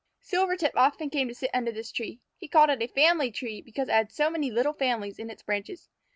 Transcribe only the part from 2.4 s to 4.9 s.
called it a family tree, because it had so many little